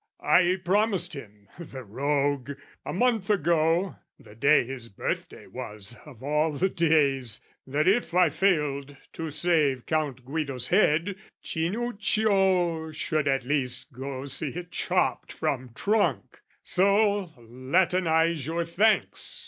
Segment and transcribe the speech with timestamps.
[0.23, 2.49] "I promised him, the rogue,
[2.83, 8.29] a month ago, "The day his birthday was, of all the days, "That if I
[8.31, 15.69] failed to save Count Guido's head, "Cinuccio should at least go see it chopped "From
[15.75, 19.39] trunk 'So, latinize your thanks!'